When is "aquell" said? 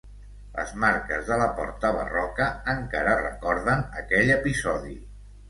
4.03-4.35